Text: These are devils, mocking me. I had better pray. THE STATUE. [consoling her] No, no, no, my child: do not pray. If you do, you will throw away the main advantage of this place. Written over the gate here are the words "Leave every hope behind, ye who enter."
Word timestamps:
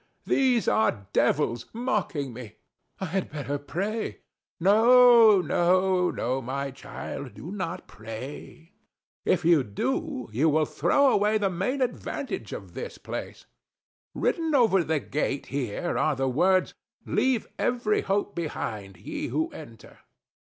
These 0.25 0.67
are 0.67 1.05
devils, 1.13 1.67
mocking 1.73 2.33
me. 2.33 2.55
I 2.99 3.05
had 3.05 3.29
better 3.29 3.59
pray. 3.59 4.21
THE 4.57 4.63
STATUE. 4.63 4.63
[consoling 4.63 4.63
her] 4.63 4.63
No, 4.63 5.41
no, 5.41 6.09
no, 6.09 6.41
my 6.41 6.71
child: 6.71 7.35
do 7.35 7.51
not 7.51 7.87
pray. 7.87 8.73
If 9.25 9.45
you 9.45 9.63
do, 9.63 10.27
you 10.31 10.49
will 10.49 10.65
throw 10.65 11.11
away 11.11 11.37
the 11.37 11.51
main 11.51 11.81
advantage 11.83 12.51
of 12.51 12.73
this 12.73 12.97
place. 12.97 13.45
Written 14.15 14.55
over 14.55 14.83
the 14.83 14.99
gate 14.99 15.45
here 15.45 15.95
are 15.99 16.15
the 16.15 16.27
words 16.27 16.73
"Leave 17.05 17.45
every 17.59 18.01
hope 18.01 18.33
behind, 18.33 18.97
ye 18.97 19.27
who 19.27 19.51
enter." 19.51 19.99